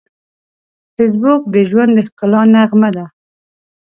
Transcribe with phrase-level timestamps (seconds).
[0.95, 3.05] فېسبوک د ژوند د ښکلا نغمه ده